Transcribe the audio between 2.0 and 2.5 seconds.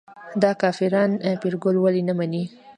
نه مني.